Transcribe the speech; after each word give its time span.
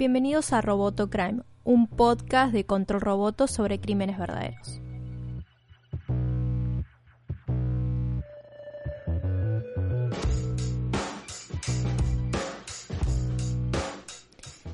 Bienvenidos 0.00 0.54
a 0.54 0.62
Roboto 0.62 1.10
Crime, 1.10 1.42
un 1.62 1.86
podcast 1.86 2.54
de 2.54 2.64
control 2.64 3.02
roboto 3.02 3.46
sobre 3.46 3.82
crímenes 3.82 4.18
verdaderos. 4.18 4.80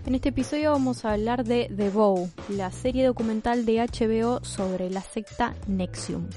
En 0.07 0.15
este 0.15 0.29
episodio 0.29 0.71
vamos 0.71 1.05
a 1.05 1.15
hablar 1.15 1.43
de 1.43 1.73
The 1.77 1.91
Bow, 1.91 2.31
la 2.49 2.71
serie 2.71 3.05
documental 3.05 3.67
de 3.67 3.85
HBO 3.85 4.45
sobre 4.45 4.91
la 4.91 5.01
secta 5.01 5.57
Nexium. 5.67 6.29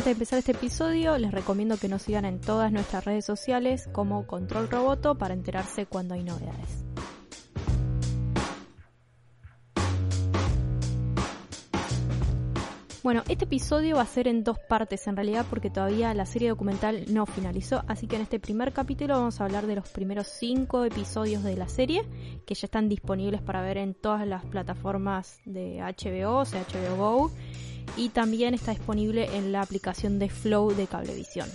Antes 0.00 0.12
de 0.12 0.12
empezar 0.12 0.38
este 0.38 0.52
episodio, 0.52 1.18
les 1.18 1.30
recomiendo 1.30 1.76
que 1.76 1.86
nos 1.86 2.00
sigan 2.00 2.24
en 2.24 2.40
todas 2.40 2.72
nuestras 2.72 3.04
redes 3.04 3.26
sociales 3.26 3.86
como 3.92 4.26
Control 4.26 4.70
Roboto 4.70 5.18
para 5.18 5.34
enterarse 5.34 5.84
cuando 5.84 6.14
hay 6.14 6.24
novedades. 6.24 6.86
Bueno, 13.02 13.24
este 13.28 13.44
episodio 13.44 13.96
va 13.96 14.02
a 14.02 14.06
ser 14.06 14.26
en 14.26 14.42
dos 14.42 14.58
partes 14.70 15.06
en 15.06 15.16
realidad 15.16 15.44
porque 15.50 15.68
todavía 15.68 16.14
la 16.14 16.24
serie 16.24 16.48
documental 16.48 17.04
no 17.08 17.26
finalizó, 17.26 17.84
así 17.86 18.06
que 18.06 18.16
en 18.16 18.22
este 18.22 18.40
primer 18.40 18.72
capítulo 18.72 19.18
vamos 19.18 19.38
a 19.42 19.44
hablar 19.44 19.66
de 19.66 19.74
los 19.74 19.88
primeros 19.90 20.28
cinco 20.28 20.86
episodios 20.86 21.42
de 21.42 21.58
la 21.58 21.68
serie 21.68 22.04
que 22.46 22.54
ya 22.54 22.64
están 22.64 22.88
disponibles 22.88 23.42
para 23.42 23.60
ver 23.60 23.76
en 23.76 23.92
todas 23.92 24.26
las 24.26 24.46
plataformas 24.46 25.40
de 25.44 25.82
HBO, 25.82 26.38
o 26.38 26.44
sea 26.46 26.62
HBO 26.62 26.96
Go, 26.96 27.30
y 27.96 28.10
también 28.10 28.54
está 28.54 28.72
disponible 28.72 29.36
en 29.36 29.52
la 29.52 29.62
aplicación 29.62 30.18
de 30.18 30.28
Flow 30.28 30.74
de 30.74 30.86
Cablevisión. 30.86 31.48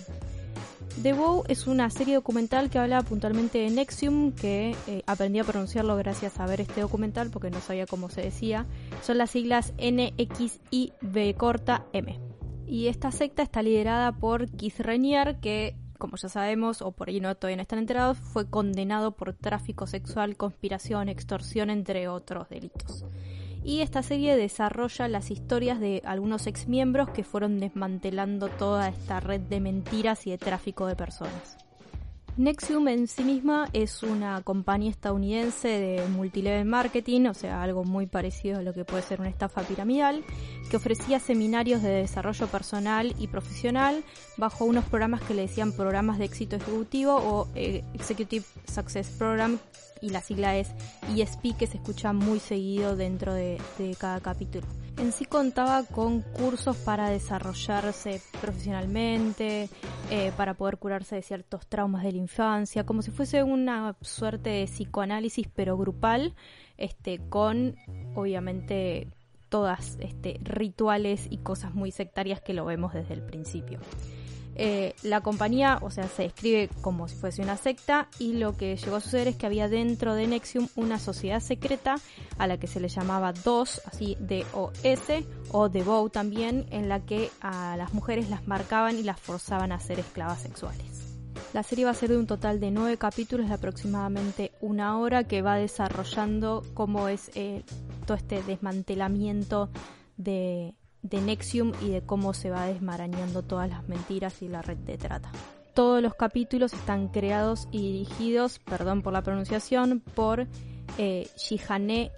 The 1.02 1.12
Bow 1.12 1.44
es 1.48 1.66
una 1.66 1.90
serie 1.90 2.14
documental 2.14 2.70
que 2.70 2.78
habla 2.78 3.02
puntualmente 3.02 3.58
de 3.58 3.68
Nexium, 3.68 4.32
que 4.32 4.74
eh, 4.86 5.02
aprendí 5.06 5.38
a 5.38 5.44
pronunciarlo 5.44 5.94
gracias 5.96 6.40
a 6.40 6.46
ver 6.46 6.62
este 6.62 6.80
documental 6.80 7.28
porque 7.30 7.50
no 7.50 7.60
sabía 7.60 7.86
cómo 7.86 8.08
se 8.08 8.22
decía. 8.22 8.64
Son 9.02 9.18
las 9.18 9.30
siglas 9.30 9.74
NXIV 9.78 11.36
corta 11.36 11.84
M. 11.92 12.18
Y 12.66 12.88
esta 12.88 13.12
secta 13.12 13.42
está 13.42 13.62
liderada 13.62 14.12
por 14.12 14.50
Keith 14.50 14.80
Renier, 14.80 15.38
que, 15.38 15.76
como 15.98 16.16
ya 16.16 16.30
sabemos, 16.30 16.80
o 16.80 16.92
por 16.92 17.10
ahí 17.10 17.20
no 17.20 17.34
todavía 17.34 17.56
no 17.56 17.62
están 17.62 17.78
enterados, 17.78 18.16
fue 18.16 18.48
condenado 18.48 19.12
por 19.12 19.34
tráfico 19.34 19.86
sexual, 19.86 20.36
conspiración, 20.36 21.10
extorsión, 21.10 21.68
entre 21.68 22.08
otros 22.08 22.48
delitos 22.48 23.04
y 23.64 23.80
esta 23.80 24.02
serie 24.02 24.36
desarrolla 24.36 25.08
las 25.08 25.30
historias 25.30 25.80
de 25.80 26.02
algunos 26.04 26.46
exmiembros 26.46 27.10
que 27.10 27.24
fueron 27.24 27.58
desmantelando 27.58 28.48
toda 28.48 28.88
esta 28.88 29.20
red 29.20 29.40
de 29.40 29.60
mentiras 29.60 30.26
y 30.26 30.30
de 30.30 30.38
tráfico 30.38 30.86
de 30.86 30.96
personas. 30.96 31.65
Nexium 32.36 32.86
en 32.88 33.08
sí 33.08 33.24
misma 33.24 33.70
es 33.72 34.02
una 34.02 34.42
compañía 34.42 34.90
estadounidense 34.90 35.68
de 35.68 36.06
multilevel 36.08 36.66
marketing, 36.66 37.28
o 37.28 37.34
sea, 37.34 37.62
algo 37.62 37.82
muy 37.84 38.06
parecido 38.06 38.58
a 38.58 38.62
lo 38.62 38.74
que 38.74 38.84
puede 38.84 39.02
ser 39.02 39.20
una 39.20 39.30
estafa 39.30 39.62
piramidal, 39.62 40.22
que 40.70 40.76
ofrecía 40.76 41.18
seminarios 41.18 41.82
de 41.82 41.88
desarrollo 41.88 42.46
personal 42.48 43.14
y 43.18 43.28
profesional 43.28 44.04
bajo 44.36 44.66
unos 44.66 44.84
programas 44.84 45.22
que 45.22 45.32
le 45.32 45.42
decían 45.42 45.72
programas 45.72 46.18
de 46.18 46.26
éxito 46.26 46.56
ejecutivo 46.56 47.16
o 47.16 47.48
eh, 47.54 47.82
Executive 47.94 48.44
Success 48.70 49.08
Program, 49.08 49.58
y 50.02 50.10
la 50.10 50.20
sigla 50.20 50.56
es 50.58 50.68
ESP, 51.16 51.56
que 51.58 51.66
se 51.66 51.78
escucha 51.78 52.12
muy 52.12 52.38
seguido 52.38 52.96
dentro 52.96 53.32
de, 53.32 53.58
de 53.78 53.94
cada 53.98 54.20
capítulo 54.20 54.66
en 54.98 55.12
sí 55.12 55.24
contaba 55.24 55.82
con 55.84 56.22
cursos 56.22 56.76
para 56.78 57.10
desarrollarse 57.10 58.20
profesionalmente, 58.40 59.68
eh, 60.10 60.32
para 60.36 60.54
poder 60.54 60.78
curarse 60.78 61.16
de 61.16 61.22
ciertos 61.22 61.66
traumas 61.66 62.02
de 62.02 62.12
la 62.12 62.18
infancia, 62.18 62.84
como 62.84 63.02
si 63.02 63.10
fuese 63.10 63.42
una 63.42 63.96
suerte 64.00 64.50
de 64.50 64.64
psicoanálisis 64.64 65.48
pero 65.54 65.76
grupal, 65.76 66.34
este, 66.78 67.20
con 67.28 67.76
obviamente 68.14 69.08
todas 69.48 69.96
este, 70.00 70.40
rituales 70.42 71.26
y 71.30 71.38
cosas 71.38 71.74
muy 71.74 71.90
sectarias 71.90 72.40
que 72.40 72.54
lo 72.54 72.64
vemos 72.64 72.92
desde 72.92 73.14
el 73.14 73.22
principio. 73.22 73.80
Eh, 74.58 74.94
la 75.02 75.20
compañía, 75.20 75.78
o 75.82 75.90
sea, 75.90 76.08
se 76.08 76.22
describe 76.22 76.70
como 76.80 77.08
si 77.08 77.16
fuese 77.16 77.42
una 77.42 77.58
secta 77.58 78.08
y 78.18 78.34
lo 78.34 78.56
que 78.56 78.74
llegó 78.74 78.96
a 78.96 79.00
suceder 79.00 79.28
es 79.28 79.36
que 79.36 79.44
había 79.44 79.68
dentro 79.68 80.14
de 80.14 80.26
Nexium 80.26 80.68
una 80.76 80.98
sociedad 80.98 81.40
secreta 81.40 81.96
a 82.38 82.46
la 82.46 82.58
que 82.58 82.66
se 82.66 82.80
le 82.80 82.88
llamaba 82.88 83.34
DOS, 83.34 83.82
así 83.84 84.16
D-O-S, 84.18 85.26
o 85.50 85.70
también, 86.08 86.66
en 86.70 86.88
la 86.88 87.00
que 87.00 87.30
a 87.42 87.76
las 87.76 87.92
mujeres 87.92 88.30
las 88.30 88.48
marcaban 88.48 88.98
y 88.98 89.02
las 89.02 89.20
forzaban 89.20 89.72
a 89.72 89.78
ser 89.80 89.98
esclavas 89.98 90.40
sexuales. 90.40 90.86
La 91.52 91.62
serie 91.62 91.84
va 91.84 91.90
a 91.90 91.94
ser 91.94 92.08
de 92.10 92.16
un 92.16 92.26
total 92.26 92.58
de 92.58 92.70
nueve 92.70 92.96
capítulos 92.96 93.48
de 93.48 93.54
aproximadamente 93.54 94.52
una 94.60 94.98
hora 94.98 95.24
que 95.24 95.42
va 95.42 95.56
desarrollando 95.56 96.62
cómo 96.74 97.08
es 97.08 97.30
eh, 97.34 97.62
todo 98.06 98.16
este 98.16 98.42
desmantelamiento 98.42 99.68
de, 100.16 100.74
de 101.08 101.20
Nexium 101.20 101.72
y 101.82 101.90
de 101.90 102.02
cómo 102.02 102.34
se 102.34 102.50
va 102.50 102.66
desmarañando 102.66 103.42
todas 103.42 103.68
las 103.68 103.88
mentiras 103.88 104.42
y 104.42 104.48
la 104.48 104.62
red 104.62 104.76
de 104.78 104.98
trata. 104.98 105.30
Todos 105.74 106.02
los 106.02 106.14
capítulos 106.14 106.72
están 106.72 107.08
creados 107.08 107.68
y 107.70 107.92
dirigidos, 107.92 108.58
perdón 108.60 109.02
por 109.02 109.12
la 109.12 109.22
pronunciación, 109.22 110.02
por 110.14 110.46
eh, 110.98 111.28
Shihane 111.36 112.10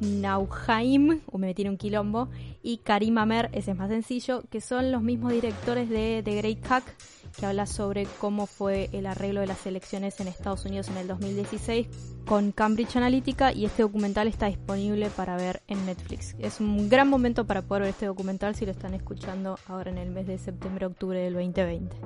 Nauhaim, 0.00 1.20
o 1.30 1.38
me 1.38 1.48
metí 1.48 1.66
un 1.68 1.76
quilombo, 1.76 2.28
y 2.62 2.78
Karim 2.78 3.18
Amer, 3.18 3.50
ese 3.52 3.72
es 3.72 3.76
más 3.76 3.90
sencillo, 3.90 4.42
que 4.50 4.60
son 4.60 4.90
los 4.90 5.02
mismos 5.02 5.32
directores 5.32 5.88
de 5.88 6.22
The 6.24 6.36
Great 6.36 6.66
Hack, 6.66 6.84
que 7.34 7.46
habla 7.46 7.66
sobre 7.66 8.06
cómo 8.18 8.46
fue 8.46 8.88
el 8.92 9.06
arreglo 9.06 9.40
de 9.40 9.46
las 9.46 9.66
elecciones 9.66 10.18
en 10.20 10.28
Estados 10.28 10.64
Unidos 10.64 10.88
en 10.88 10.96
el 10.96 11.08
2016 11.08 11.88
con 12.26 12.52
Cambridge 12.52 12.96
Analytica 12.96 13.52
y 13.52 13.64
este 13.64 13.82
documental 13.82 14.28
está 14.28 14.46
disponible 14.46 15.10
para 15.10 15.36
ver 15.36 15.62
en 15.68 15.84
Netflix. 15.84 16.34
Es 16.38 16.60
un 16.60 16.88
gran 16.88 17.08
momento 17.08 17.46
para 17.46 17.62
poder 17.62 17.82
ver 17.82 17.90
este 17.90 18.06
documental 18.06 18.54
si 18.54 18.64
lo 18.64 18.72
están 18.72 18.94
escuchando 18.94 19.58
ahora 19.66 19.90
en 19.90 19.98
el 19.98 20.10
mes 20.10 20.26
de 20.26 20.38
septiembre-octubre 20.38 21.18
del 21.18 21.34
2020. 21.34 21.96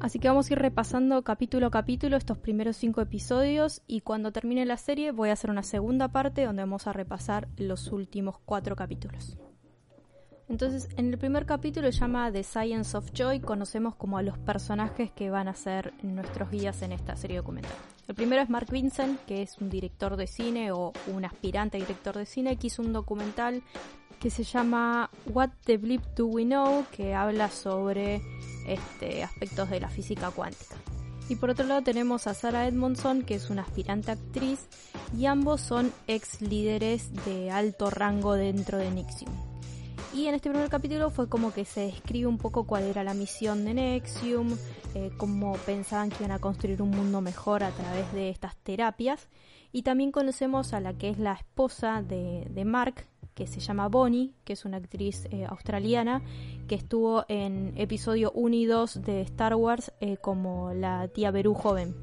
Así 0.00 0.18
que 0.18 0.28
vamos 0.28 0.48
a 0.48 0.52
ir 0.54 0.58
repasando 0.58 1.22
capítulo 1.22 1.66
a 1.66 1.70
capítulo 1.70 2.16
estos 2.16 2.38
primeros 2.38 2.76
cinco 2.76 3.02
episodios 3.02 3.82
y 3.86 4.00
cuando 4.00 4.32
termine 4.32 4.64
la 4.64 4.78
serie 4.78 5.12
voy 5.12 5.28
a 5.28 5.34
hacer 5.34 5.50
una 5.50 5.62
segunda 5.62 6.08
parte 6.08 6.44
donde 6.44 6.62
vamos 6.62 6.86
a 6.86 6.92
repasar 6.92 7.48
los 7.58 7.92
últimos 7.92 8.38
cuatro 8.44 8.76
capítulos. 8.76 9.36
Entonces, 10.50 10.88
en 10.96 11.12
el 11.12 11.16
primer 11.16 11.46
capítulo 11.46 11.90
llama 11.90 12.32
The 12.32 12.42
Science 12.42 12.96
of 12.96 13.12
Joy, 13.14 13.38
conocemos 13.38 13.94
como 13.94 14.18
a 14.18 14.22
los 14.22 14.36
personajes 14.36 15.12
que 15.12 15.30
van 15.30 15.46
a 15.46 15.54
ser 15.54 15.94
nuestros 16.02 16.50
guías 16.50 16.82
en 16.82 16.90
esta 16.90 17.14
serie 17.14 17.36
documental. 17.36 17.70
El 18.08 18.16
primero 18.16 18.42
es 18.42 18.50
Mark 18.50 18.66
Vincent, 18.68 19.20
que 19.26 19.42
es 19.42 19.58
un 19.58 19.70
director 19.70 20.16
de 20.16 20.26
cine 20.26 20.72
o 20.72 20.92
un 21.06 21.24
aspirante 21.24 21.78
director 21.78 22.18
de 22.18 22.26
cine, 22.26 22.56
que 22.56 22.66
hizo 22.66 22.82
un 22.82 22.92
documental 22.92 23.62
que 24.18 24.28
se 24.28 24.42
llama 24.42 25.08
What 25.26 25.50
the 25.66 25.78
Bleep 25.78 26.02
Do 26.16 26.26
We 26.26 26.44
Know, 26.44 26.84
que 26.90 27.14
habla 27.14 27.48
sobre 27.48 28.20
este, 28.66 29.22
aspectos 29.22 29.70
de 29.70 29.78
la 29.78 29.88
física 29.88 30.32
cuántica. 30.32 30.74
Y 31.28 31.36
por 31.36 31.50
otro 31.50 31.64
lado 31.64 31.82
tenemos 31.82 32.26
a 32.26 32.34
Sarah 32.34 32.66
Edmondson, 32.66 33.22
que 33.22 33.36
es 33.36 33.50
una 33.50 33.62
aspirante 33.62 34.10
actriz, 34.10 34.66
y 35.16 35.26
ambos 35.26 35.60
son 35.60 35.92
ex 36.08 36.42
líderes 36.42 37.12
de 37.24 37.52
alto 37.52 37.88
rango 37.88 38.34
dentro 38.34 38.78
de 38.78 38.90
Nixium. 38.90 39.49
Y 40.12 40.26
en 40.26 40.34
este 40.34 40.50
primer 40.50 40.68
capítulo 40.68 41.10
fue 41.10 41.28
como 41.28 41.52
que 41.52 41.64
se 41.64 41.82
describe 41.82 42.26
un 42.26 42.38
poco 42.38 42.64
cuál 42.64 42.82
era 42.82 43.04
la 43.04 43.14
misión 43.14 43.64
de 43.64 43.74
Nexium, 43.74 44.56
eh, 44.94 45.12
cómo 45.16 45.54
pensaban 45.64 46.10
que 46.10 46.16
iban 46.24 46.32
a 46.32 46.40
construir 46.40 46.82
un 46.82 46.90
mundo 46.90 47.20
mejor 47.20 47.62
a 47.62 47.70
través 47.70 48.12
de 48.12 48.28
estas 48.28 48.56
terapias. 48.56 49.28
Y 49.70 49.82
también 49.82 50.10
conocemos 50.10 50.72
a 50.72 50.80
la 50.80 50.94
que 50.94 51.10
es 51.10 51.18
la 51.20 51.34
esposa 51.34 52.02
de, 52.02 52.64
Mark, 52.64 53.06
que 53.34 53.46
se 53.46 53.60
llama 53.60 53.86
Bonnie, 53.86 54.32
que 54.44 54.54
es 54.54 54.64
una 54.64 54.78
actriz 54.78 55.28
eh, 55.30 55.46
australiana, 55.48 56.22
que 56.66 56.74
estuvo 56.74 57.24
en 57.28 57.72
episodio 57.76 58.32
1 58.34 58.56
y 58.56 58.64
2 58.64 59.02
de 59.02 59.20
Star 59.22 59.54
Wars 59.54 59.92
eh, 60.00 60.16
como 60.16 60.74
la 60.74 61.06
tía 61.06 61.30
Beru 61.30 61.54
joven. 61.54 61.94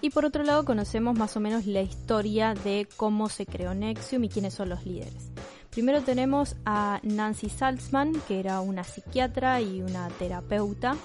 Y 0.00 0.10
por 0.10 0.24
otro 0.24 0.42
lado 0.42 0.64
conocemos 0.64 1.16
más 1.16 1.36
o 1.36 1.40
menos 1.40 1.64
la 1.66 1.80
historia 1.80 2.54
de 2.54 2.88
cómo 2.96 3.28
se 3.28 3.46
creó 3.46 3.72
Nexium 3.72 4.24
y 4.24 4.28
quiénes 4.28 4.54
son 4.54 4.68
los 4.68 4.84
líderes. 4.84 5.35
Primero 5.76 6.00
tenemos 6.00 6.56
a 6.64 7.00
Nancy 7.02 7.50
Salzman, 7.50 8.14
que 8.26 8.40
era 8.40 8.60
una 8.62 8.82
psiquiatra 8.82 9.60
y 9.60 9.82
una 9.82 10.08
terapeuta, 10.08 10.96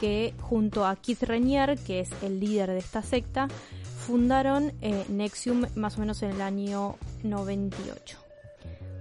que 0.00 0.34
junto 0.40 0.84
a 0.84 0.96
Keith 0.96 1.22
Renier, 1.22 1.78
que 1.78 2.00
es 2.00 2.10
el 2.24 2.40
líder 2.40 2.70
de 2.70 2.78
esta 2.78 3.00
secta, 3.00 3.46
fundaron 4.04 4.72
eh, 4.82 5.04
Nexium 5.08 5.66
más 5.76 5.98
o 5.98 6.00
menos 6.00 6.20
en 6.24 6.32
el 6.32 6.40
año 6.40 6.96
98. 7.22 8.18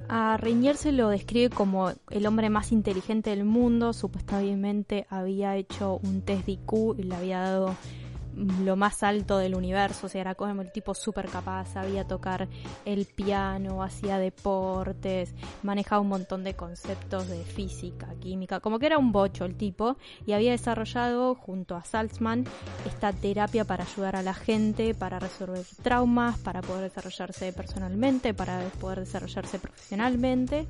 A 0.07 0.37
Reinier 0.37 0.77
se 0.77 0.91
lo 0.91 1.09
describe 1.09 1.49
como 1.49 1.93
el 2.11 2.27
hombre 2.27 2.51
más 2.51 2.71
inteligente 2.71 3.31
del 3.31 3.43
mundo. 3.43 3.93
Supuestamente 3.93 5.07
había 5.09 5.55
hecho 5.55 5.99
un 6.03 6.21
test 6.21 6.45
de 6.45 6.51
IQ 6.51 6.95
y 6.95 7.01
le 7.01 7.15
había 7.15 7.39
dado 7.39 7.75
lo 8.63 8.75
más 8.75 9.01
alto 9.03 9.37
del 9.37 9.55
universo, 9.55 10.05
o 10.05 10.09
sea, 10.09 10.21
era 10.21 10.35
como 10.35 10.61
el 10.61 10.71
tipo 10.71 10.93
súper 10.93 11.27
capaz, 11.27 11.73
sabía 11.73 12.05
tocar 12.05 12.47
el 12.85 13.05
piano, 13.05 13.81
hacía 13.81 14.19
deportes, 14.19 15.33
manejaba 15.63 16.01
un 16.01 16.09
montón 16.09 16.43
de 16.43 16.53
conceptos 16.55 17.27
de 17.27 17.43
física, 17.43 18.07
química, 18.19 18.59
como 18.59 18.77
que 18.79 18.85
era 18.85 18.97
un 18.97 19.11
bocho 19.11 19.45
el 19.45 19.55
tipo, 19.55 19.97
y 20.25 20.33
había 20.33 20.51
desarrollado 20.51 21.35
junto 21.35 21.75
a 21.75 21.83
Salzman 21.83 22.45
esta 22.85 23.11
terapia 23.11 23.65
para 23.65 23.83
ayudar 23.85 24.15
a 24.15 24.21
la 24.21 24.33
gente, 24.33 24.93
para 24.93 25.19
resolver 25.19 25.65
traumas, 25.81 26.37
para 26.37 26.61
poder 26.61 26.83
desarrollarse 26.83 27.51
personalmente, 27.53 28.33
para 28.33 28.59
poder 28.79 28.99
desarrollarse 28.99 29.57
profesionalmente, 29.57 30.67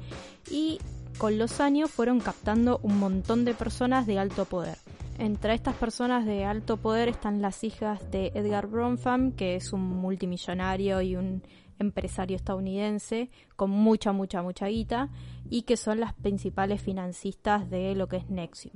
y 0.49 0.79
con 1.17 1.37
los 1.37 1.59
años 1.59 1.91
fueron 1.91 2.19
captando 2.19 2.79
un 2.83 2.99
montón 2.99 3.43
de 3.43 3.53
personas 3.53 4.07
de 4.07 4.19
alto 4.19 4.45
poder. 4.45 4.77
Entre 5.19 5.55
estas 5.55 5.75
personas 5.75 6.27
de 6.27 6.45
alto 6.45 6.77
poder 6.77 7.09
están 7.09 7.41
las 7.41 7.63
hijas 7.63 8.11
de 8.11 8.31
Edgar 8.35 8.67
Bronfman, 8.67 9.31
que 9.31 9.55
es 9.55 9.73
un 9.73 9.81
multimillonario 9.81 11.01
y 11.01 11.15
un 11.15 11.41
empresario 11.79 12.35
estadounidense 12.35 13.31
con 13.55 13.71
mucha, 13.71 14.11
mucha, 14.11 14.43
mucha 14.43 14.67
guita, 14.67 15.09
y 15.49 15.63
que 15.63 15.75
son 15.75 15.99
las 15.99 16.13
principales 16.13 16.83
financistas 16.83 17.67
de 17.69 17.95
lo 17.95 18.07
que 18.07 18.17
es 18.17 18.29
Nexium. 18.29 18.75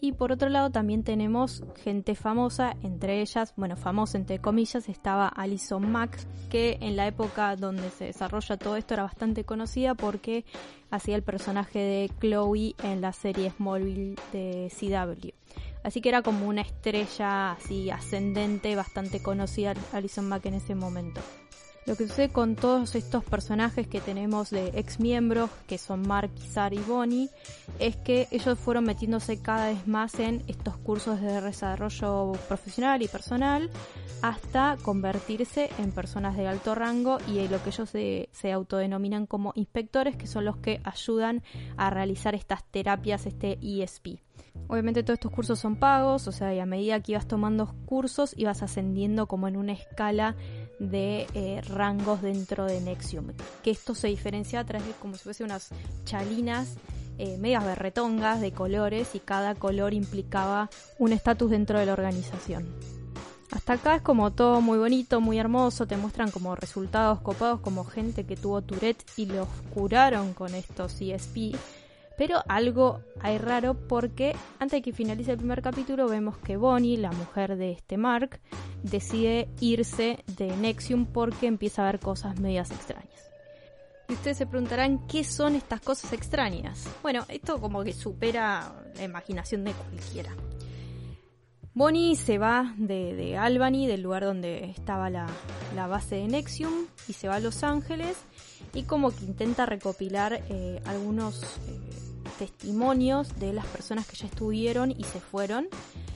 Y 0.00 0.12
por 0.12 0.30
otro 0.30 0.48
lado 0.50 0.70
también 0.70 1.02
tenemos 1.02 1.64
gente 1.82 2.14
famosa, 2.14 2.76
entre 2.82 3.22
ellas, 3.22 3.54
bueno, 3.56 3.76
famosa 3.76 4.18
entre 4.18 4.38
comillas, 4.38 4.88
estaba 4.88 5.26
Alison 5.26 5.90
Mack, 5.90 6.18
que 6.50 6.76
en 6.80 6.96
la 6.96 7.06
época 7.06 7.56
donde 7.56 7.90
se 7.90 8.04
desarrolla 8.04 8.58
todo 8.58 8.76
esto 8.76 8.94
era 8.94 9.04
bastante 9.04 9.44
conocida 9.44 9.94
porque 9.94 10.44
hacía 10.90 11.16
el 11.16 11.22
personaje 11.22 11.78
de 11.78 12.10
Chloe 12.20 12.74
en 12.82 13.00
la 13.00 13.12
serie 13.12 13.50
Smallville 13.50 14.16
de 14.32 14.70
CW. 14.70 15.30
Así 15.82 16.00
que 16.00 16.08
era 16.10 16.22
como 16.22 16.46
una 16.46 16.60
estrella 16.60 17.52
así 17.52 17.90
ascendente, 17.90 18.76
bastante 18.76 19.22
conocida 19.22 19.72
Alison 19.92 20.28
Mack 20.28 20.46
en 20.46 20.54
ese 20.54 20.74
momento. 20.74 21.20
Lo 21.86 21.94
que 21.94 22.08
sucede 22.08 22.30
con 22.30 22.56
todos 22.56 22.96
estos 22.96 23.22
personajes 23.22 23.86
que 23.86 24.00
tenemos 24.00 24.50
de 24.50 24.72
ex 24.74 24.98
miembros, 24.98 25.50
que 25.68 25.78
son 25.78 26.02
Mark, 26.02 26.32
Sarah 26.50 26.74
y 26.74 26.80
Bonnie, 26.80 27.30
es 27.78 27.96
que 27.96 28.26
ellos 28.32 28.58
fueron 28.58 28.84
metiéndose 28.84 29.40
cada 29.40 29.68
vez 29.68 29.86
más 29.86 30.18
en 30.18 30.42
estos 30.48 30.76
cursos 30.78 31.20
de 31.20 31.40
desarrollo 31.40 32.32
profesional 32.48 33.02
y 33.02 33.08
personal 33.08 33.70
hasta 34.20 34.76
convertirse 34.82 35.70
en 35.78 35.92
personas 35.92 36.36
de 36.36 36.48
alto 36.48 36.74
rango 36.74 37.18
y 37.28 37.46
lo 37.46 37.62
que 37.62 37.70
ellos 37.70 37.88
se, 37.88 38.30
se 38.32 38.50
autodenominan 38.50 39.26
como 39.26 39.52
inspectores, 39.54 40.16
que 40.16 40.26
son 40.26 40.44
los 40.44 40.56
que 40.56 40.80
ayudan 40.82 41.44
a 41.76 41.90
realizar 41.90 42.34
estas 42.34 42.64
terapias, 42.64 43.26
este 43.26 43.58
ESP. 43.62 44.18
Obviamente 44.68 45.04
todos 45.04 45.18
estos 45.18 45.30
cursos 45.30 45.60
son 45.60 45.76
pagos, 45.76 46.26
o 46.26 46.32
sea, 46.32 46.52
y 46.52 46.58
a 46.58 46.66
medida 46.66 47.00
que 47.00 47.12
ibas 47.12 47.28
tomando 47.28 47.72
cursos 47.86 48.34
ibas 48.36 48.62
ascendiendo 48.62 49.28
como 49.28 49.46
en 49.46 49.56
una 49.56 49.72
escala 49.72 50.34
de 50.78 51.26
eh, 51.34 51.60
rangos 51.68 52.22
dentro 52.22 52.66
de 52.66 52.80
Nexium. 52.80 53.32
Que 53.62 53.70
esto 53.70 53.94
se 53.94 54.08
diferencia 54.08 54.60
a 54.60 54.64
través 54.64 54.86
de 54.86 54.94
como 54.94 55.16
si 55.16 55.24
fuese 55.24 55.44
unas 55.44 55.70
chalinas 56.04 56.76
eh, 57.18 57.38
medias 57.38 57.64
berretongas 57.64 58.40
de 58.42 58.52
colores 58.52 59.14
y 59.14 59.20
cada 59.20 59.54
color 59.54 59.94
implicaba 59.94 60.68
un 60.98 61.12
estatus 61.12 61.50
dentro 61.50 61.78
de 61.78 61.86
la 61.86 61.94
organización. 61.94 62.66
Hasta 63.52 63.74
acá 63.74 63.96
es 63.96 64.02
como 64.02 64.32
todo 64.32 64.60
muy 64.60 64.76
bonito, 64.76 65.20
muy 65.20 65.38
hermoso, 65.38 65.86
te 65.86 65.96
muestran 65.96 66.30
como 66.30 66.54
resultados 66.56 67.20
copados 67.20 67.60
como 67.60 67.84
gente 67.84 68.24
que 68.24 68.36
tuvo 68.36 68.60
Tourette 68.60 69.04
y 69.16 69.26
los 69.26 69.48
curaron 69.72 70.34
con 70.34 70.54
estos 70.54 71.00
ESP 71.00 71.54
pero 72.16 72.42
algo 72.48 73.00
hay 73.20 73.38
raro 73.38 73.74
porque 73.74 74.34
antes 74.58 74.78
de 74.78 74.82
que 74.82 74.92
finalice 74.92 75.32
el 75.32 75.38
primer 75.38 75.62
capítulo 75.62 76.08
vemos 76.08 76.38
que 76.38 76.56
Bonnie, 76.56 76.96
la 76.96 77.12
mujer 77.12 77.56
de 77.56 77.72
este 77.72 77.96
Mark, 77.96 78.40
decide 78.82 79.48
irse 79.60 80.24
de 80.36 80.56
Nexium 80.56 81.06
porque 81.06 81.46
empieza 81.46 81.82
a 81.82 81.86
ver 81.92 82.00
cosas 82.00 82.40
medias 82.40 82.70
extrañas. 82.70 83.30
Y 84.08 84.12
ustedes 84.12 84.38
se 84.38 84.46
preguntarán 84.46 85.06
qué 85.08 85.24
son 85.24 85.56
estas 85.56 85.80
cosas 85.80 86.12
extrañas. 86.12 86.88
Bueno, 87.02 87.24
esto 87.28 87.60
como 87.60 87.82
que 87.82 87.92
supera 87.92 88.72
la 88.94 89.02
imaginación 89.02 89.64
de 89.64 89.72
cualquiera. 89.72 90.30
Bonnie 91.76 92.16
se 92.16 92.38
va 92.38 92.72
de, 92.78 93.36
Albany, 93.36 93.86
del 93.86 94.00
lugar 94.00 94.24
donde 94.24 94.70
estaba 94.70 95.10
la, 95.10 95.26
base 95.88 96.14
de 96.14 96.26
Nexium, 96.26 96.86
y 97.06 97.12
se 97.12 97.28
va 97.28 97.34
a 97.34 97.40
Los 97.40 97.62
Ángeles 97.64 98.16
y 98.72 98.84
como 98.84 99.10
que 99.10 99.24
intenta 99.24 99.66
recopilar 99.66 100.42
eh, 100.48 100.80
algunos 100.86 101.42
eh, 101.42 101.95
testimonios 102.38 103.38
de 103.38 103.52
las 103.52 103.66
personas 103.66 104.06
que 104.06 104.16
ya 104.16 104.26
estuvieron 104.26 104.90
y 104.90 105.04
se 105.04 105.20
fueron. 105.20 105.68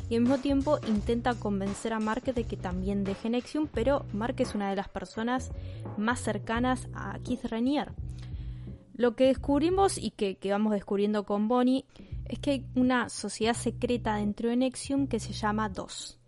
Y 0.09 0.17
al 0.17 0.23
mismo 0.23 0.39
tiempo 0.39 0.79
intenta 0.89 1.35
convencer 1.35 1.93
a 1.93 2.01
Mark 2.01 2.25
de 2.25 2.45
que 2.45 2.57
también 2.57 3.05
deje 3.05 3.31
Nexium, 3.31 3.69
pero 3.73 4.05
Mark 4.13 4.37
es 4.39 4.55
una 4.55 4.71
de 4.71 4.77
las 4.77 4.89
personas 4.89 5.51
más 5.97 6.21
cercanas 6.21 6.89
a 6.95 7.19
Keith 7.21 7.45
Renier. 7.45 7.93
Lo 8.95 9.17
que 9.17 9.27
descubrimos 9.27 9.97
y 9.97 10.11
que, 10.11 10.37
vamos 10.51 10.73
descubriendo 10.73 11.25
con 11.25 11.49
Bonnie 11.49 11.87
es 12.27 12.39
que 12.39 12.51
hay 12.51 12.67
una 12.75 13.09
sociedad 13.09 13.55
secreta 13.55 14.17
dentro 14.17 14.51
de 14.51 14.57
Nexium 14.57 15.07
que 15.07 15.21
se 15.21 15.33
llama 15.33 15.69
DOS. 15.69 16.19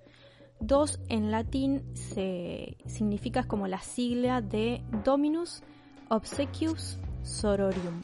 DOS 0.58 1.00
en 1.08 1.30
latín 1.30 1.82
se 1.94 2.78
significa 2.86 3.44
como 3.44 3.66
la 3.66 3.80
sigla 3.80 4.40
de 4.40 4.82
Dominus 5.04 5.62
Obsequius 6.08 6.98
Sororium. 7.24 8.02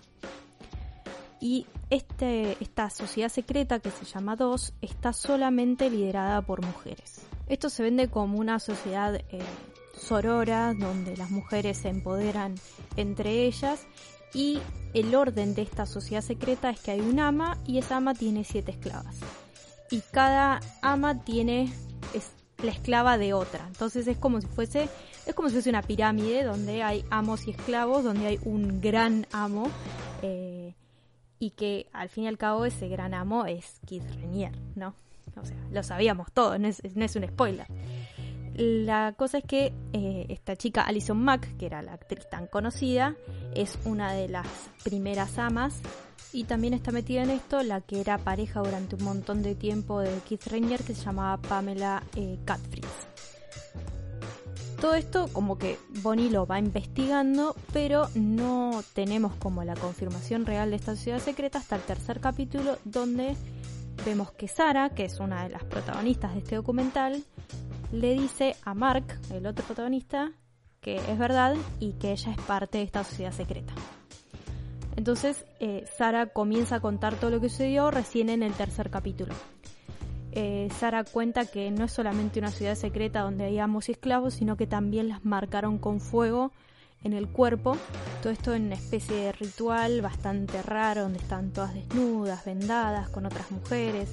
Y 1.40 1.67
este, 1.90 2.56
esta 2.61 2.90
sociedad 2.90 3.29
secreta 3.29 3.79
que 3.79 3.90
se 3.90 4.05
llama 4.05 4.37
DOS 4.37 4.73
está 4.81 5.12
solamente 5.12 5.88
liderada 5.90 6.43
por 6.43 6.64
mujeres. 6.64 7.20
Esto 7.49 7.70
se 7.70 7.82
vende 7.82 8.08
como 8.08 8.38
una 8.38 8.58
sociedad 8.58 9.14
eh, 9.14 9.40
sorora 9.99 10.75
donde 10.75 11.17
las 11.17 11.31
mujeres 11.31 11.79
se 11.79 11.88
empoderan 11.88 12.55
entre 12.96 13.46
ellas 13.46 13.87
y 14.35 14.58
el 14.94 15.14
orden 15.14 15.55
de 15.55 15.62
esta 15.62 15.87
sociedad 15.87 16.23
secreta 16.23 16.70
es 16.70 16.81
que 16.81 16.90
hay 16.90 17.00
un 17.00 17.20
ama 17.20 17.58
y 17.67 17.79
esa 17.79 17.96
ama 17.96 18.14
tiene 18.14 18.44
siete 18.44 18.73
esclavas. 18.73 19.17
Y 19.90 20.00
cada 20.12 20.61
ama 20.82 21.25
tiene 21.25 21.73
es 22.14 22.31
la 22.62 22.73
esclava 22.73 23.16
de 23.16 23.33
otra. 23.33 23.64
Entonces 23.68 24.07
es 24.07 24.18
como 24.18 24.40
si 24.40 24.47
fuese 24.49 24.88
es 25.26 25.35
como 25.35 25.49
si 25.49 25.54
fuese 25.54 25.71
una 25.71 25.83
pirámide 25.83 26.42
donde 26.42 26.83
hay 26.83 27.04
amos 27.11 27.47
y 27.47 27.50
esclavos, 27.50 28.04
donde 28.04 28.26
hay 28.26 28.40
un 28.45 28.80
gran 28.80 29.26
amo 29.33 29.71
eh, 30.23 30.58
y 31.38 31.50
que 31.50 31.87
al 31.92 32.09
fin 32.09 32.25
y 32.25 32.28
al 32.28 32.38
cabo 32.38 32.64
ese 32.64 32.88
gran 32.88 33.14
amo 33.14 33.47
es 33.47 33.80
Keith 33.87 34.09
Renier, 34.21 34.52
¿no? 34.75 34.95
O 35.40 35.45
sea, 35.45 35.57
lo 35.71 35.83
sabíamos 35.83 36.33
todos, 36.33 36.59
no 36.59 36.66
es, 36.68 37.16
un 37.16 37.26
spoiler. 37.26 37.66
La 38.54 39.14
cosa 39.16 39.38
es 39.38 39.45
que 39.45 39.73
eh, 39.92 40.26
esta 40.30 40.57
chica 40.57 40.83
Alison 40.83 41.23
Mack, 41.23 41.57
que 41.59 41.66
era 41.66 41.80
la 41.80 41.92
actriz 41.92 42.28
tan 42.28 42.49
conocida, 42.49 43.14
es 43.54 43.78
una 43.85 44.12
de 44.12 44.28
las 44.28 44.49
primeras 44.83 45.38
amas 45.38 45.80
y 46.33 46.45
también 46.45 46.75
está 46.75 46.90
metida 46.90 47.23
en 47.23 47.30
esto 47.30 47.62
la 47.62 47.80
que 47.80 48.00
era 48.00 48.18
pareja 48.18 48.61
durante 48.61 48.97
un 48.97 49.04
montón 49.04 49.42
de 49.42 49.54
tiempo 49.54 50.00
de 50.00 50.18
Keith 50.28 50.47
Renier 50.49 50.83
que 50.83 50.95
se 50.95 51.04
llamaba 51.04 51.37
Pamela 51.40 52.02
eh, 52.16 52.38
todo 54.80 54.94
esto 54.94 55.28
como 55.32 55.58
que 55.58 55.78
Bonnie 56.02 56.30
lo 56.30 56.47
va 56.47 56.58
investigando, 56.58 57.56
pero 57.73 58.08
no 58.14 58.82
tenemos 58.94 59.35
como 59.35 59.64
la 59.64 59.75
confirmación 59.75 60.47
real 60.47 60.70
de 60.70 60.76
esta 60.76 60.94
sociedad 60.94 61.18
secreta 61.18 61.58
hasta 61.58 61.76
el 61.76 61.82
tercer 61.82 62.20
capítulo 62.20 62.78
donde 62.85 63.37
vemos 64.04 64.30
que 64.32 64.47
Sara, 64.47 64.90
que 64.90 65.04
es 65.04 65.18
una 65.18 65.42
de 65.42 65.50
las 65.50 65.64
protagonistas 65.64 66.32
de 66.35 66.40
este 66.40 66.56
documental, 66.56 67.25
le 67.90 68.12
dice 68.12 68.54
a 68.64 68.75
Mark, 68.75 69.18
el 69.32 69.47
otro 69.47 69.64
protagonista, 69.64 70.30
que 70.80 70.97
es 70.97 71.18
verdad 71.18 71.56
y 71.80 71.94
que 71.94 72.12
ella 72.12 72.32
es 72.32 72.40
parte 72.42 72.78
de 72.78 72.85
esta 72.85 73.02
sociedad 73.02 73.32
secreta. 73.32 73.73
Entonces, 74.97 75.44
eh, 75.61 75.85
Sara 75.97 76.26
comienza 76.26 76.76
a 76.76 76.80
contar 76.80 77.16
todo 77.16 77.30
lo 77.30 77.40
que 77.40 77.49
sucedió 77.49 77.90
recién 77.90 78.28
en 78.28 78.42
el 78.42 78.52
tercer 78.52 78.90
capítulo 78.90 79.35
eh, 80.40 80.68
Sara 80.78 81.02
cuenta 81.02 81.47
que 81.47 81.68
no 81.73 81.87
es 81.87 81.92
solamente 81.92 82.38
una 82.38 82.52
ciudad 82.52 82.76
secreta 82.76 83.23
donde 83.23 83.42
hay 83.42 83.59
amos 83.59 83.88
y 83.88 83.92
esclavos, 83.92 84.35
sino 84.35 84.57
que 84.57 84.68
también 84.68 85.09
las 85.09 85.25
marcaron 85.25 85.78
con 85.78 86.00
fuego 86.00 86.52
en 87.02 87.12
el 87.12 87.26
cuerpo. 87.26 87.76
Todo 88.23 88.33
esto 88.33 88.54
en 88.54 88.66
una 88.66 88.76
especie 88.76 89.16
de 89.16 89.33
ritual 89.33 90.00
bastante 90.00 90.62
raro, 90.62 91.02
donde 91.02 91.18
están 91.18 91.50
todas 91.50 91.75
desnudas, 91.75 92.45
vendadas, 92.45 93.09
con 93.09 93.26
otras 93.26 93.50
mujeres. 93.50 94.11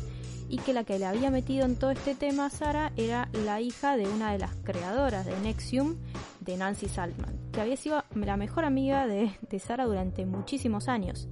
Y 0.49 0.57
que 0.57 0.73
la 0.73 0.83
que 0.83 0.97
le 0.97 1.05
había 1.05 1.29
metido 1.29 1.63
en 1.63 1.75
todo 1.75 1.91
este 1.91 2.15
tema 2.15 2.49
Sara 2.49 2.91
era 2.97 3.29
la 3.45 3.61
hija 3.61 3.95
de 3.95 4.07
una 4.07 4.31
de 4.31 4.39
las 4.39 4.55
creadoras 4.63 5.27
de 5.27 5.39
Nexium, 5.41 5.95
de 6.39 6.57
Nancy 6.57 6.87
Saltman, 6.87 7.37
que 7.55 7.61
había 7.61 7.77
sido 7.77 8.03
la 8.13 8.35
mejor 8.35 8.65
amiga 8.65 9.07
de, 9.07 9.31
Sara 9.59 9.85
durante 9.85 10.25
muchísimos 10.25 10.89
años. 10.89 11.29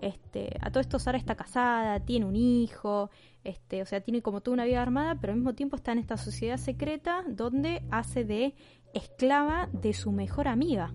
Este, 0.00 0.56
a 0.60 0.70
todo 0.70 0.80
esto 0.80 1.00
Sara 1.00 1.18
está 1.18 1.34
casada, 1.34 1.98
tiene 2.00 2.24
un 2.24 2.36
hijo, 2.36 3.10
Este, 3.42 3.82
o 3.82 3.86
sea, 3.86 4.00
tiene 4.00 4.22
como 4.22 4.40
toda 4.40 4.54
una 4.54 4.64
vida 4.64 4.80
armada, 4.80 5.16
pero 5.20 5.32
al 5.32 5.40
mismo 5.40 5.54
tiempo 5.54 5.74
está 5.74 5.90
en 5.92 5.98
esta 5.98 6.16
sociedad 6.16 6.56
secreta 6.56 7.24
donde 7.28 7.82
hace 7.90 8.24
de 8.24 8.54
esclava 8.94 9.68
de 9.72 9.92
su 9.92 10.12
mejor 10.12 10.46
amiga. 10.46 10.92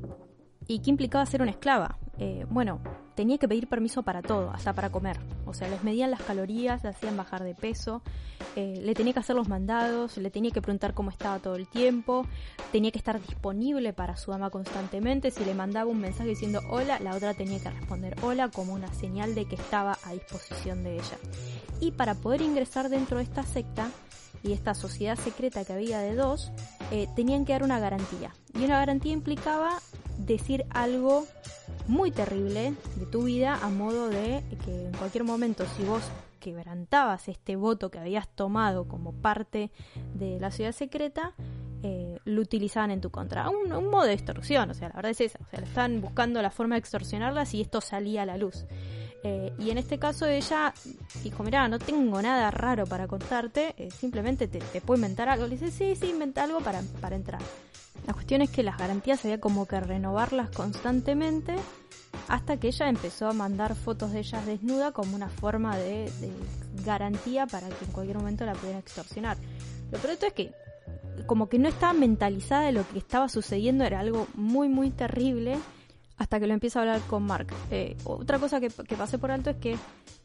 ¿Y 0.68 0.80
qué 0.80 0.90
implicaba 0.90 1.26
ser 1.26 1.42
una 1.42 1.52
esclava? 1.52 1.98
Eh, 2.18 2.46
bueno, 2.50 2.80
tenía 3.16 3.38
que 3.38 3.48
pedir 3.48 3.68
permiso 3.68 4.04
para 4.04 4.22
todo, 4.22 4.52
hasta 4.52 4.74
para 4.74 4.92
comer. 4.92 5.20
O 5.46 5.54
sea, 5.54 5.68
les 5.68 5.84
medían 5.84 6.12
las 6.12 6.22
calorías, 6.22 6.84
le 6.84 6.90
hacían 6.90 7.18
bajar 7.18 7.44
de 7.44 7.56
peso, 7.56 8.02
eh, 8.56 8.80
le 8.82 8.94
tenía 8.94 9.14
que 9.14 9.20
hacer 9.20 9.36
los 9.36 9.50
mandados, 9.50 10.18
le 10.18 10.30
tenía 10.30 10.52
que 10.52 10.62
preguntar 10.62 10.94
cómo 10.94 11.10
estaba 11.10 11.40
todo 11.40 11.56
el 11.56 11.68
tiempo, 11.68 12.26
tenía 12.72 12.92
que 12.92 13.00
estar 13.00 13.20
disponible 13.20 13.92
para 13.94 14.18
su 14.18 14.34
ama 14.34 14.50
constantemente. 14.50 15.32
Si 15.32 15.44
le 15.44 15.56
mandaba 15.56 15.90
un 15.90 16.00
mensaje 16.00 16.30
diciendo 16.30 16.62
hola, 16.70 17.00
la 17.00 17.16
otra 17.16 17.34
tenía 17.34 17.60
que 17.60 17.70
responder 17.70 18.16
hola 18.22 18.50
como 18.50 18.74
una 18.74 18.94
señal 18.94 19.36
de 19.36 19.46
que 19.46 19.56
estaba 19.56 19.98
a 20.04 20.14
disposición 20.14 20.84
de 20.84 20.96
ella. 20.96 21.18
Y 21.80 21.92
para 21.92 22.14
poder 22.16 22.42
ingresar 22.42 22.90
dentro 22.90 23.18
de 23.18 23.24
esta 23.24 23.44
secta, 23.44 23.90
y 24.44 24.54
esta 24.54 24.74
sociedad 24.74 25.18
secreta 25.18 25.66
que 25.66 25.74
había 25.74 26.00
de 26.00 26.16
dos, 26.16 26.52
eh, 26.92 27.08
tenían 27.16 27.46
que 27.46 27.54
dar 27.54 27.64
una 27.64 27.80
garantía. 27.80 28.34
Y 28.54 28.66
una 28.66 28.80
garantía 28.80 29.14
implicaba 29.14 29.80
decir 30.26 30.66
algo 30.70 31.26
muy 31.88 32.12
terrible 32.12 32.74
de 32.96 33.06
tu 33.06 33.24
vida 33.24 33.60
a 33.62 33.70
modo 33.70 34.10
de 34.10 34.44
que 34.66 34.88
en 34.88 34.94
cualquier 34.94 35.24
momento 35.24 35.66
si 35.78 35.84
vos 35.84 36.04
quebrantabas 36.40 37.28
este 37.28 37.56
voto 37.56 37.92
que 37.92 38.00
habías 38.00 38.28
tomado 38.28 38.88
como 38.88 39.14
parte 39.14 39.72
de 40.16 40.40
la 40.40 40.52
ciudad 40.52 40.74
secreta, 40.74 41.34
eh, 41.84 42.20
lo 42.26 42.42
utilizaban 42.42 42.92
en 42.92 43.00
tu 43.00 43.10
contra. 43.12 43.50
Un, 43.50 43.70
modo 43.88 44.04
de 44.04 44.14
extorsión, 44.14 44.70
o 44.70 44.74
sea, 44.74 44.90
la 44.90 44.96
verdad 44.96 45.12
es 45.12 45.22
esa. 45.22 45.40
O 45.42 45.50
sea, 45.50 45.60
están 45.60 46.02
buscando 46.02 46.42
la 46.42 46.52
forma 46.52 46.76
de 46.76 46.80
extorsionarlas 46.80 47.54
y 47.54 47.62
esto 47.62 47.80
salía 47.80 48.24
a 48.24 48.26
la 48.26 48.38
luz. 48.38 48.66
Eh, 49.24 49.54
y 49.60 49.70
en 49.70 49.78
este 49.78 50.00
caso 50.00 50.26
ella 50.26 50.74
dijo, 51.24 51.44
mira, 51.44 51.68
no 51.68 51.78
tengo 51.78 52.22
nada 52.22 52.50
raro 52.50 52.88
para 52.88 53.08
contarte, 53.08 53.76
eh, 53.78 53.92
simplemente 53.92 54.48
te, 54.48 54.58
te, 54.60 54.82
puedo 54.82 54.98
inventar 54.98 55.30
algo. 55.30 55.46
Le 55.46 55.58
dice, 55.58 55.72
sí, 55.72 55.96
sí, 55.96 56.10
inventa 56.10 56.44
algo 56.44 56.60
para, 56.60 56.82
para 57.00 57.16
entrar. 57.16 57.42
La 58.08 58.14
cuestión 58.14 58.42
es 58.42 58.50
que 58.50 58.64
las 58.64 58.78
garantías 58.78 59.24
había 59.24 59.40
como 59.40 59.68
que 59.68 59.80
renovarlas 59.80 60.50
constantemente 60.50 61.56
hasta 62.28 62.58
que 62.58 62.68
ella 62.68 62.90
empezó 62.90 63.28
a 63.28 63.34
mandar 63.34 63.76
fotos 63.76 64.12
de 64.12 64.20
ella 64.20 64.42
desnuda 64.46 64.92
como 64.92 65.16
una 65.16 65.30
forma 65.30 65.78
de, 65.78 66.12
garantía 66.86 67.46
para 67.46 67.68
que 67.70 67.86
en 67.86 67.92
cualquier 67.92 68.18
momento 68.18 68.46
la 68.46 68.54
pudieran 68.54 68.80
extorsionar. 68.80 69.38
Lo 69.92 70.00
peor 70.00 70.18
es 70.22 70.34
que 70.34 70.52
como 71.28 71.50
que 71.50 71.60
no 71.60 71.70
estaba 71.70 71.94
mentalizada 71.94 72.64
de 72.64 72.72
lo 72.72 72.88
que 72.88 72.98
estaba 72.98 73.30
sucediendo, 73.30 73.84
era 73.84 74.00
algo 74.00 74.28
muy 74.34 74.70
muy 74.70 74.90
terrible 74.90 75.58
hasta 76.22 76.40
que 76.40 76.46
lo 76.46 76.54
empieza 76.54 76.78
a 76.78 76.82
hablar 76.84 77.02
con 77.10 77.24
Mark. 77.24 77.48
Eh, 77.72 77.98
otra 78.04 78.38
cosa 78.38 78.60
que, 78.60 78.70
que 78.70 78.96
pasé 78.96 79.18
por 79.18 79.32
alto 79.32 79.50
es 79.50 79.58
que 79.58 79.76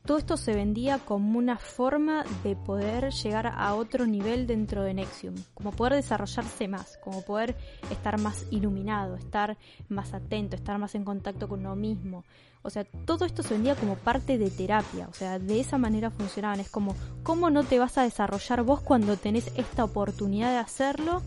todo 0.05 0.19
esto 0.19 0.37
se 0.37 0.55
vendía 0.55 0.99
como 0.99 1.39
una 1.39 1.57
forma 1.57 2.23
de 2.45 2.55
poder 2.55 3.15
llegar 3.15 3.47
a 3.47 3.75
otro 3.75 4.05
nivel 4.07 4.47
dentro 4.47 4.83
de 4.83 4.93
Nexium, 4.93 5.35
como 5.55 5.73
poder 5.73 5.95
desarrollarse 5.95 6.69
más, 6.69 6.99
como 7.03 7.23
poder 7.23 7.57
estar 7.91 8.21
más 8.21 8.45
iluminado, 8.51 9.17
estar 9.17 9.57
más 9.89 10.13
atento, 10.13 10.55
estar 10.55 10.77
más 10.77 10.95
en 10.95 11.05
contacto 11.05 11.49
con 11.49 11.61
uno 11.61 11.77
mismo. 11.77 12.25
O 12.61 12.69
sea, 12.69 12.85
todo 12.85 13.25
esto 13.25 13.43
se 13.43 13.55
vendía 13.55 13.75
como 13.75 13.95
parte 13.95 14.37
de 14.37 14.51
terapia, 14.51 15.09
o 15.09 15.15
sea, 15.15 15.39
de 15.39 15.61
esa 15.61 15.79
manera 15.79 16.11
funcionaban. 16.11 16.61
Es 16.61 16.69
como, 16.69 16.95
¿cómo 17.23 17.49
no 17.49 17.65
te 17.65 17.79
vas 17.79 17.97
a 17.97 18.03
desarrollar 18.03 18.65
vos 18.65 18.83
cuando 18.83 19.17
tenés 19.17 19.51
esta 19.57 19.83
oportunidad 19.83 20.51
de 20.51 20.59
hacerlo? 20.59 21.23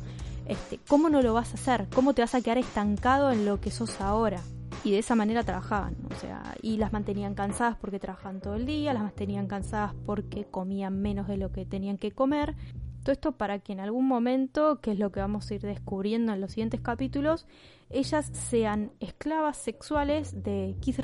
Este, 0.45 0.79
¿Cómo 0.87 1.09
no 1.09 1.23
lo 1.23 1.33
vas 1.33 1.51
a 1.51 1.53
hacer? 1.55 1.87
¿Cómo 1.93 2.13
te 2.13 2.21
vas 2.21 2.35
a 2.35 2.41
quedar 2.41 2.59
estancado 2.59 3.31
en 3.31 3.45
lo 3.45 3.59
que 3.59 3.71
sos 3.71 3.99
ahora? 3.99 4.41
Y 4.83 4.91
de 4.91 4.99
esa 4.99 5.15
manera 5.15 5.43
trabajaban, 5.43 5.95
o 6.11 6.15
sea, 6.15 6.55
y 6.61 6.77
las 6.77 6.93
mantenían 6.93 7.35
cansadas 7.35 7.75
porque 7.79 7.99
trabajaban 7.99 8.39
todo 8.39 8.55
el 8.55 8.65
día, 8.65 8.93
las 8.93 9.03
mantenían 9.03 9.47
cansadas 9.47 9.93
porque 10.05 10.45
comían 10.45 11.01
menos 11.01 11.27
de 11.27 11.37
lo 11.37 11.51
que 11.51 11.65
tenían 11.65 11.97
que 11.97 12.11
comer. 12.11 12.55
Esto 13.11 13.31
para 13.31 13.59
que 13.59 13.73
en 13.73 13.79
algún 13.79 14.07
momento, 14.07 14.79
que 14.81 14.91
es 14.91 14.99
lo 14.99 15.11
que 15.11 15.19
vamos 15.19 15.49
a 15.49 15.55
ir 15.55 15.61
descubriendo 15.61 16.33
en 16.33 16.41
los 16.41 16.51
siguientes 16.51 16.81
capítulos, 16.81 17.47
ellas 17.89 18.29
sean 18.33 18.91
esclavas 18.99 19.57
sexuales 19.57 20.43
de 20.43 20.75
Keith 20.79 20.99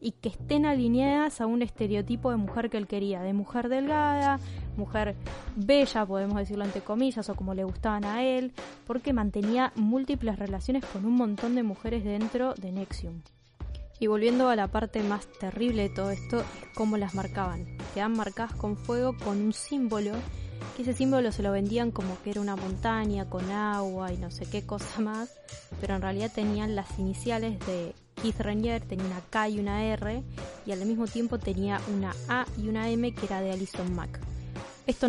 y 0.00 0.12
que 0.12 0.28
estén 0.28 0.66
alineadas 0.66 1.40
a 1.40 1.46
un 1.46 1.62
estereotipo 1.62 2.32
de 2.32 2.36
mujer 2.36 2.68
que 2.68 2.78
él 2.78 2.88
quería, 2.88 3.22
de 3.22 3.32
mujer 3.32 3.68
delgada, 3.68 4.40
mujer 4.76 5.14
bella, 5.54 6.04
podemos 6.04 6.36
decirlo 6.36 6.64
entre 6.64 6.80
comillas, 6.80 7.28
o 7.28 7.36
como 7.36 7.54
le 7.54 7.62
gustaban 7.62 8.04
a 8.04 8.24
él, 8.24 8.52
porque 8.86 9.12
mantenía 9.12 9.72
múltiples 9.76 10.38
relaciones 10.38 10.84
con 10.84 11.04
un 11.04 11.14
montón 11.14 11.54
de 11.54 11.62
mujeres 11.62 12.02
dentro 12.02 12.54
de 12.54 12.72
Nexium. 12.72 13.22
Y 14.00 14.08
volviendo 14.08 14.48
a 14.48 14.56
la 14.56 14.68
parte 14.68 15.02
más 15.02 15.28
terrible 15.38 15.82
de 15.82 15.94
todo 15.94 16.10
esto, 16.10 16.40
es 16.40 16.46
cómo 16.74 16.96
las 16.96 17.14
marcaban. 17.14 17.66
Quedan 17.94 18.14
marcadas 18.14 18.54
con 18.54 18.76
fuego 18.76 19.14
con 19.22 19.40
un 19.40 19.52
símbolo 19.52 20.12
que 20.76 20.82
ese 20.82 20.92
símbolo 20.92 21.32
se 21.32 21.42
lo 21.42 21.52
vendían 21.52 21.90
como 21.90 22.20
que 22.22 22.30
era 22.30 22.40
una 22.40 22.56
montaña 22.56 23.28
con 23.28 23.50
agua 23.50 24.12
y 24.12 24.16
no 24.16 24.30
sé 24.30 24.46
qué 24.46 24.64
cosa 24.64 25.00
más, 25.00 25.30
pero 25.80 25.96
en 25.96 26.02
realidad 26.02 26.30
tenían 26.34 26.74
las 26.74 26.98
iniciales 26.98 27.58
de 27.66 27.94
Keith 28.20 28.40
Renier, 28.40 28.82
tenía 28.82 29.06
una 29.06 29.20
K 29.30 29.48
y 29.48 29.60
una 29.60 29.84
R, 29.84 30.22
y 30.66 30.72
al 30.72 30.84
mismo 30.84 31.06
tiempo 31.06 31.38
tenía 31.38 31.80
una 31.94 32.14
A 32.28 32.46
y 32.58 32.68
una 32.68 32.88
M 32.90 33.12
que 33.14 33.26
era 33.26 33.40
de 33.40 33.52
Alison 33.52 33.94
Mack. 33.94 34.20
Esto 34.86 35.08